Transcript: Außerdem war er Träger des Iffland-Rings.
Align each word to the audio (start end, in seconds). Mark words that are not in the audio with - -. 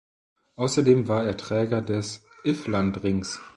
Außerdem 0.55 1.07
war 1.07 1.25
er 1.27 1.37
Träger 1.37 1.83
des 1.83 2.25
Iffland-Rings. 2.43 3.39